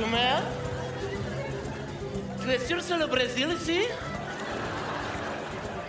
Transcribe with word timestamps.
Jumel 0.00 0.42
Tu 2.42 2.50
es 2.50 2.58
sûr 2.58 2.78
c'est 2.80 2.96
le 2.96 3.06
Brésil 3.06 3.48
ici 3.60 3.80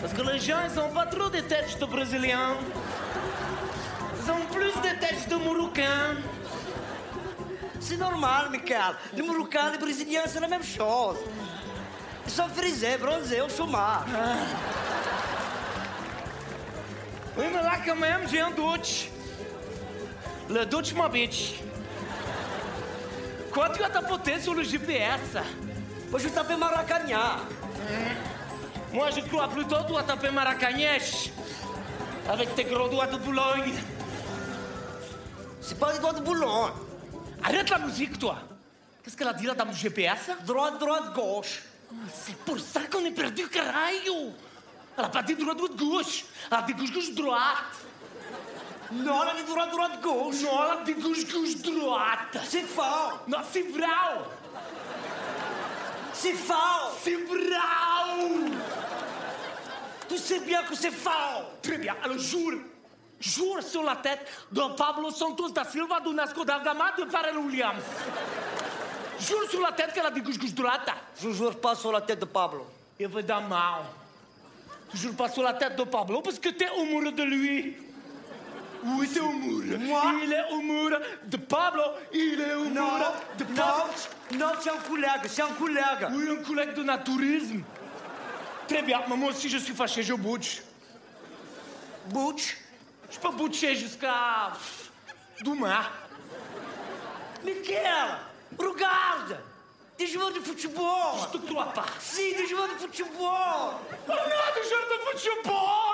Parce 0.02 0.12
que 0.12 0.22
les 0.22 0.40
gens, 0.40 0.58
ils 0.70 0.80
ont 0.80 0.90
pas 0.90 1.06
trop 1.06 1.30
de 1.30 1.40
têtes 1.40 1.78
de 1.80 1.86
Brésiliens. 1.86 2.58
Ils 4.20 4.32
ont 4.32 4.46
plus 4.52 4.74
de 4.74 5.00
têtes 5.00 5.30
de 5.30 5.36
Marocains. 5.36 6.18
C'est 7.80 7.98
normal, 7.98 8.50
Michael. 8.52 8.96
Les 9.16 9.24
Marocains 9.24 9.70
et 9.70 9.72
les 9.74 9.78
Brésiliens, 9.78 10.24
c'est 10.28 10.42
la 10.42 10.48
même 10.50 10.64
chose. 10.64 11.18
Ils 12.26 12.32
sont 12.32 12.50
frisés, 12.54 12.98
bronzés 12.98 13.42
au 13.42 13.50
chômage. 13.50 14.10
Oui, 17.38 17.46
mais 17.54 17.64
là, 17.64 17.78
quand 17.86 17.96
même, 17.96 18.28
j'ai 18.30 18.42
un 18.42 18.52
doute. 18.52 19.08
Le 20.50 20.66
doute 20.66 20.94
m'habite. 20.96 21.56
Quoi 21.62 21.71
tu 23.54 23.84
as 23.84 23.90
tapoté 23.90 24.40
sur 24.40 24.54
le 24.54 24.64
GPS 24.64 25.38
Moi, 26.10 26.20
je 26.20 26.30
tapais 26.30 26.58
Maracanã. 26.58 27.38
Moi, 28.94 29.10
je 29.10 29.22
crois 29.22 29.48
plutôt 29.48 29.76
que 29.76 29.92
tu 29.92 29.98
as 29.98 30.04
tapé 30.04 30.30
Maracanèche. 30.30 31.30
Avec 32.30 32.56
tes 32.56 32.64
gros 32.66 32.88
doigts 32.88 33.08
de 33.08 33.18
Boulogne. 33.18 33.74
C'est 35.60 35.78
pas 35.78 35.94
les 35.94 36.00
doigts 36.00 36.14
de 36.14 36.22
boulon. 36.22 36.72
Arrête 37.44 37.70
la 37.70 37.80
musique, 37.80 38.18
toi. 38.20 38.38
Qu'est-ce 39.04 39.18
qu'elle 39.18 39.28
a 39.28 39.34
dit 39.34 39.46
là 39.46 39.54
dans 39.54 39.66
mon 39.66 39.74
GPS 39.74 40.30
Droite, 40.46 40.80
droite, 40.80 41.14
gauche. 41.14 41.64
C'est 42.14 42.36
pour 42.38 42.60
ça 42.60 42.82
qu'on 42.92 43.06
est 43.06 43.12
perdu, 43.12 43.48
caralho. 43.48 44.34
Elle 44.98 45.06
a 45.06 45.24
dit 45.24 45.36
droite, 45.36 45.58
droite, 45.58 45.76
gauche. 45.76 46.26
Elle 46.52 46.58
a 46.58 46.62
dit 46.64 46.74
gauche, 46.74 46.92
gauche, 46.94 47.14
droite. 47.14 47.91
Non, 48.92 49.22
elle 49.24 49.30
a 49.30 49.42
dit 49.42 49.50
droite, 49.50 49.72
droite, 49.72 50.02
gauche. 50.02 50.42
Non, 50.42 50.50
elle 50.64 50.80
a 50.80 50.84
dit 50.84 50.94
gauche, 50.94 51.26
gauche, 51.32 51.56
droite. 51.58 52.38
C'est 52.44 52.64
faux. 52.64 52.82
Non, 53.28 53.38
c'est 53.50 53.62
vrai. 53.62 53.86
C'est 56.14 56.34
faux. 56.34 56.54
C'est 57.02 57.16
vrai. 57.16 58.52
Tu 60.10 60.18
sais 60.18 60.40
bien 60.40 60.64
que 60.64 60.76
c'est 60.76 60.92
faux. 60.92 61.10
Très 61.62 61.78
bien, 61.78 61.96
alors 62.04 62.18
jure. 62.18 62.60
Jure 63.20 63.64
sur 63.64 63.84
la 63.84 63.96
tête 63.98 64.28
de 64.52 64.62
Pablo 64.76 65.12
Santos 65.12 65.50
da 65.50 65.64
Silva, 65.64 66.00
do 66.00 66.12
Nasco 66.12 66.44
da 66.44 66.60
Gama, 66.60 66.92
de 66.98 67.06
Pharrell 67.06 67.38
Williams. 67.38 67.84
Jure 69.20 69.50
sur 69.50 69.62
la 69.62 69.72
tête 69.72 69.94
qu'elle 69.94 70.06
a 70.06 70.12
dit 70.12 70.22
gauche, 70.22 70.40
gauche, 70.40 70.54
droite. 70.54 70.90
Je 71.22 71.30
jure 71.30 71.58
pas 71.62 71.76
sur 71.76 71.92
la 71.92 72.02
tête 72.02 72.20
de 72.20 72.26
Pablo. 72.26 72.66
Évidemment. 73.00 73.86
Tu 74.90 74.98
jures 74.98 75.16
pas 75.16 75.30
sur 75.30 75.44
la 75.44 75.54
tête 75.54 75.78
de 75.78 75.84
Pablo 75.84 76.22
parce 76.22 76.40
que 76.40 76.50
t'es 76.50 76.68
amoureux 76.68 77.12
de 77.12 77.24
lui. 77.24 77.91
Oui, 78.84 79.08
t'es 79.08 79.20
amoureux. 79.20 79.78
Moi 79.80 80.04
Il 80.24 80.34
est 80.34 80.38
amoureux 80.38 81.02
de 81.26 81.38
Pablo. 81.38 81.84
Il 82.14 82.42
est 82.42 82.52
amoureux 82.52 83.14
de 83.38 83.44
Pablo. 83.44 83.84
non, 84.34 84.40
non, 84.40 84.52
c'est 84.60 84.70
un 84.70 84.78
collègue, 84.78 85.28
c'est 85.28 85.42
un 85.42 85.54
collègue. 85.60 86.08
Oui, 86.12 86.30
un 86.30 86.44
collègue 86.44 86.74
de 86.74 86.84
naturisme. 86.84 87.62
Très 88.68 88.82
bien, 88.82 89.02
mais 89.10 89.18
moi 89.18 89.30
aussi 89.32 89.50
je 89.50 89.58
suis 89.58 89.74
fâché, 89.74 90.04
je 90.04 90.14
bouge. 90.14 90.62
Butch. 92.08 92.58
Je 93.10 93.20
peux 93.20 93.32
boucher 93.32 93.76
jusqu'à 93.76 94.54
demain. 95.44 95.82
Michael, 97.44 98.18
regarde. 98.58 99.38
Des 99.98 100.08
joueurs 100.08 100.32
de 100.32 100.40
football. 100.40 101.20
Je 101.22 101.38
te 101.38 101.46
crois 101.46 101.74
pas. 101.74 101.86
Si, 102.00 102.34
des 102.34 102.48
joueurs 102.48 102.68
de 102.68 102.80
football. 102.80 103.12
Oh 103.20 103.76
non, 104.08 104.16
des 104.56 104.68
joueurs 104.68 104.88
de 104.90 105.20
football 105.20 105.91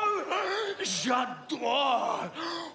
J'adore. 0.81 2.25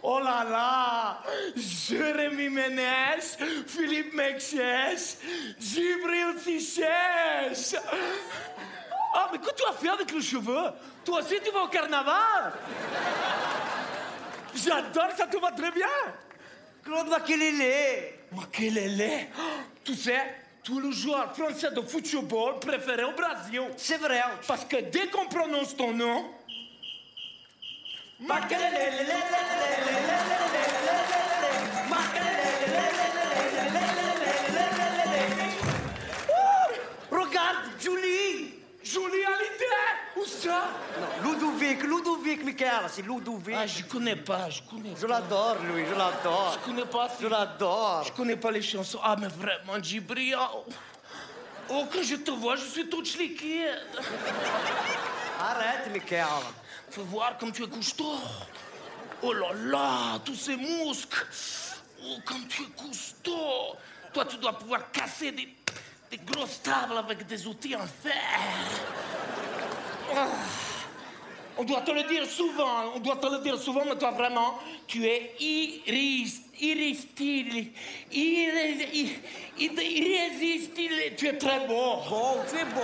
Oh 0.02 0.18
là 0.18 0.44
là. 0.44 1.22
Jérémy 1.56 2.48
Ménès, 2.48 3.38
Philippe 3.66 4.14
Mexès, 4.14 5.18
Gibril 5.60 6.34
Fichès 6.38 7.76
Ah, 9.14 9.28
mais 9.32 9.38
que 9.38 9.54
tu 9.54 9.62
as 9.68 9.72
fait 9.72 9.88
avec 9.88 10.10
les 10.12 10.22
cheveux 10.22 10.70
Toi 11.04 11.20
aussi, 11.20 11.36
tu 11.44 11.50
vas 11.50 11.64
au 11.64 11.68
carnaval. 11.68 12.52
J'adore, 14.54 15.10
ça 15.16 15.26
te 15.26 15.36
va 15.38 15.52
très 15.52 15.70
bien. 15.70 15.86
Claude 16.84 17.08
Makelele. 17.08 18.14
Makelele 18.32 19.28
Tu 19.84 19.94
sais, 19.94 20.36
tu 20.62 20.76
es 20.76 20.80
le 20.80 20.90
joueur 20.90 21.34
français 21.34 21.70
de 21.70 21.80
football 21.80 22.58
préféré 22.60 23.04
au 23.04 23.12
Brésil. 23.12 23.62
C'est 23.76 23.98
vrai. 23.98 24.20
Parce 24.46 24.64
que 24.64 24.76
dès 24.76 25.08
qu'on 25.08 25.26
prononce 25.26 25.76
ton 25.76 25.92
nom, 25.92 26.26
Regarde, 37.10 37.56
Julie. 37.80 38.54
Julie 38.84 39.24
Hallyday 39.24 39.64
Où 40.16 40.24
ça? 40.24 40.68
Non, 41.24 41.32
Ludovic, 41.32 41.82
Ludovic, 41.82 42.44
Michael, 42.44 42.84
c'est 42.88 43.02
Ludovic. 43.02 43.56
Ah, 43.58 43.66
je 43.66 43.82
connais 43.84 44.16
pas, 44.16 44.50
je 44.50 44.62
connais 44.62 44.94
Je 45.00 45.06
l'adore, 45.06 45.56
lui, 45.64 45.84
je 45.86 45.94
l'adore. 45.94 46.58
Je 46.60 46.70
connais 46.70 46.84
pas. 46.84 47.08
Je 47.20 47.26
l'adore. 47.26 48.04
Je 48.06 48.12
connais 48.12 48.36
pas 48.36 48.50
les 48.52 48.62
chansons. 48.62 49.00
Ah, 49.02 49.16
mais 49.18 49.28
vraiment, 49.28 49.82
Djibril. 49.82 50.36
Oh, 50.38 50.64
oh, 51.70 51.86
quand 51.92 52.02
je 52.02 52.16
te 52.16 52.30
vois, 52.30 52.54
je 52.54 52.66
suis 52.66 52.88
toute 52.88 53.18
liquide. 53.18 53.80
Arrête, 55.40 55.90
Michael. 55.92 56.26
Faut 56.92 57.04
voir 57.04 57.38
comme 57.38 57.52
tu 57.52 57.64
es 57.64 57.68
costaud. 57.68 58.20
Oh 59.22 59.32
là 59.32 59.54
là, 59.54 60.18
tous 60.22 60.34
ces 60.34 60.58
muscles. 60.58 61.26
Oh, 62.04 62.18
comme 62.22 62.46
tu 62.46 62.64
es 62.64 62.66
costaud. 62.66 63.76
Toi, 64.12 64.26
tu 64.26 64.36
dois 64.36 64.58
pouvoir 64.58 64.90
casser 64.90 65.32
des, 65.32 65.48
des 66.10 66.18
grosses 66.18 66.60
tables 66.62 66.98
avec 66.98 67.26
des 67.26 67.46
outils 67.46 67.74
en 67.74 67.86
fer. 67.86 68.12
Ah. 70.14 70.26
On 71.58 71.64
doit 71.64 71.82
te 71.82 71.90
le 71.90 72.02
dire 72.04 72.24
souvent, 72.26 72.92
on 72.96 73.00
doit 73.00 73.16
te 73.16 73.26
le 73.26 73.38
dire 73.40 73.58
souvent, 73.58 73.82
mais 73.84 73.96
toi 73.96 74.10
vraiment, 74.12 74.58
tu 74.86 75.04
es 75.06 75.34
irrésistible, 75.38 77.66
irré- 78.10 79.18
ir- 79.58 79.60
irrésistible, 79.60 80.94
tu 81.16 81.28
es 81.28 81.36
très 81.36 81.66
beau. 81.66 81.96
Bon, 82.08 82.36
tu 82.50 82.56
es 82.56 82.64
beau. 82.64 82.80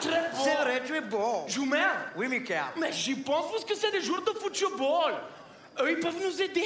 Très 0.00 0.30
beau. 0.30 0.38
C'est 0.44 0.54
vrai, 0.54 0.82
tu 0.86 0.94
es 0.96 1.00
beau. 1.00 1.44
Joumel, 1.48 1.80
Oui, 2.16 2.28
Michael. 2.28 2.62
mais 2.76 2.92
j'y 2.92 3.16
pense 3.16 3.50
parce 3.50 3.64
que 3.64 3.74
c'est 3.74 3.90
des 3.90 4.00
joueurs 4.00 4.22
de 4.22 4.30
football. 4.38 5.14
Eux, 5.80 5.90
ils 5.90 5.98
peuvent 6.00 6.22
nous 6.22 6.40
aider. 6.42 6.62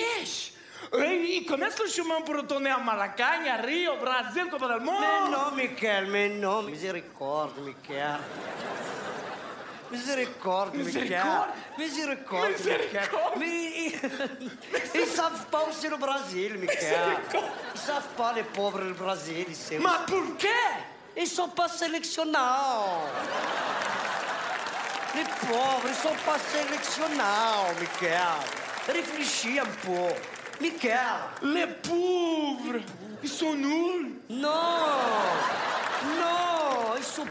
Eux, 0.93 1.15
ils 1.25 1.47
connaissent 1.47 1.79
le 1.83 1.89
chemin 1.89 2.21
pour 2.21 2.37
retourner 2.37 2.71
à 2.71 2.79
Marrakech, 2.79 3.49
à 3.51 3.57
Rio, 3.63 3.93
au 3.93 3.97
Brésil, 3.97 4.45
comme 4.51 4.61
dans 4.61 4.69
le 4.75 4.81
monde. 4.81 4.95
Mais 5.01 5.31
non, 5.31 5.51
Michael, 5.57 6.07
mais 6.09 6.29
non. 6.29 6.63
Miséricorde, 6.63 7.53
Michael. 7.65 8.19
É 9.91 9.95
é? 9.95 9.99
Misericórdia, 9.99 10.85
Misericórdia. 10.85 11.55
É 11.75 11.79
Misericórdia. 11.79 12.57
Misericórdia. 12.57 13.39
Misericórdia. 13.39 14.37
E 14.95 15.07
São 15.07 15.33
Paulo 15.51 15.73
ser 15.73 15.91
no 15.91 15.99
Brasil, 15.99 16.59
Miquel. 16.59 17.45
São 17.75 18.03
Paulo 18.17 18.39
é 18.39 18.43
pobre 18.43 18.85
no 18.85 18.95
Brasil. 18.95 19.47
Seu... 19.55 19.81
Mas 19.81 20.03
por 20.03 20.37
quê? 20.37 20.55
Eles 21.15 21.31
são 21.31 21.49
para 21.49 21.69
selecionar. 21.69 23.11
De 25.15 25.25
pobre, 25.47 25.95
são 25.95 26.15
para 26.17 26.39
selecionar, 26.39 27.75
Miquel. 27.81 28.95
Reflexia 28.95 29.65
um 29.65 29.75
pouco. 29.85 30.21
Miquel. 30.61 31.31
Le 31.43 31.67
pauvre. 31.67 32.85
Ils 33.23 33.31
sont 33.31 33.55
nuls. 33.55 34.13
Não. 34.29 34.47
Não 36.03 36.46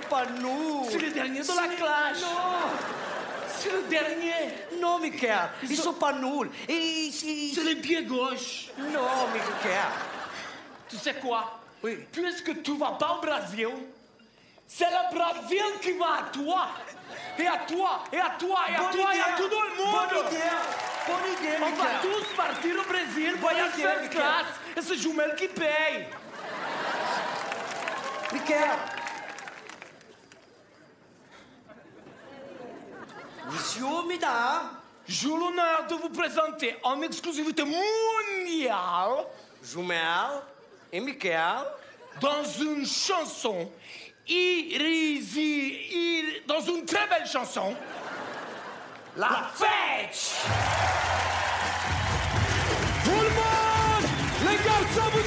pas 0.10 0.26
nous 0.42 0.88
C'est 0.90 0.98
les 0.98 1.12
derniers 1.12 1.42
de 1.42 1.48
la 1.48 1.76
classe. 1.76 2.22
Non 2.22 2.78
C'est 3.58 3.72
le 3.72 3.84
dernier. 3.84 4.34
Non, 4.80 5.00
Michael, 5.00 5.50
ils 5.64 5.78
sont 5.78 5.94
pas 5.94 6.14
nuls. 6.14 6.50
Et 6.68 7.10
C'est 7.12 7.64
les 7.64 7.76
pieds 7.76 8.04
gauche. 8.04 8.70
Non, 8.78 9.28
Michael. 9.34 9.92
Tu 10.90 10.98
sais 10.98 11.16
quoi 11.16 11.60
Oui. 11.84 11.98
Puisque 12.12 12.62
tu 12.62 12.78
vas 12.78 12.92
pas 12.92 13.18
au 13.20 13.26
Brésil, 13.26 13.70
c'est 14.68 14.86
le 14.86 15.16
Brésil 15.16 15.64
qui 15.82 15.94
va 15.94 16.06
à 16.20 16.24
toi. 16.32 16.68
Et 17.38 17.48
à 17.48 17.58
toi, 17.68 18.04
et 18.12 18.20
à 18.20 18.32
toi, 18.40 18.60
et 18.70 18.76
à 18.76 18.80
Bonne 18.80 18.92
toi, 18.92 19.16
et 19.16 19.20
à 19.20 19.38
tout 19.38 19.44
le 19.44 19.84
monde. 19.84 19.96
Bonne 20.10 20.28
idée. 20.28 20.44
Bonne 21.08 21.34
idée, 21.38 21.58
On 21.62 21.82
va 21.82 21.90
tous 22.02 22.36
partir 22.36 22.76
au 22.80 22.90
Brésil, 22.90 23.36
voyage 23.40 23.72
first 23.74 24.10
class, 24.10 24.46
et 24.76 24.82
c'est 24.82 24.98
Jumel 24.98 25.36
qui 25.38 25.48
paye. 25.48 26.08
Michael. 28.32 28.95
Mesdames, 34.08 34.70
J'ai 35.08 35.28
l'honneur 35.28 35.86
de 35.90 35.96
vous 35.96 36.10
présenter 36.10 36.76
en 36.84 37.02
exclusivité 37.02 37.64
mondiale 37.64 39.26
Jumel 39.64 40.00
et 40.94 41.00
Michael, 41.02 41.66
dans 42.22 42.44
une 42.62 42.86
chanson 42.86 43.70
irrési... 44.28 45.74
ir- 45.92 46.42
dans 46.48 46.62
une 46.62 46.86
très 46.86 47.06
belle 47.08 47.28
chanson, 47.28 47.76
La 49.18 49.50
fête. 49.54 50.36
Tout 53.04 53.12
le 53.12 53.30
monde 53.30 54.10
Les 54.50 54.56
garçons, 54.56 55.10
vous 55.12 55.25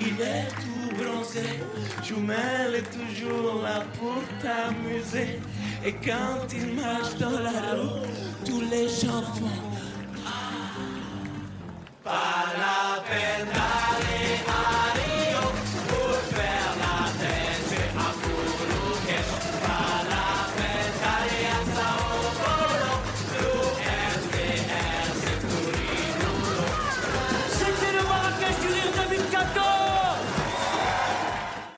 il 0.00 0.20
est 0.20 0.48
tout 0.60 0.96
bronzé. 0.96 1.42
Jumel 2.02 2.76
est 2.76 2.90
toujours 2.90 3.62
là 3.62 3.82
pour 3.98 4.22
t'amuser. 4.40 5.40
Et 5.84 5.92
quand 5.92 6.46
il 6.52 6.74
marche 6.74 7.14
dans 7.18 7.38
la 7.38 7.74
rue, 7.74 8.08
tous 8.44 8.62
les 8.70 8.88
gens 8.88 9.22
font. 9.22 9.50
Ah, 10.26 10.72
pas 12.04 12.44
la 12.58 13.02
peine. 13.02 13.65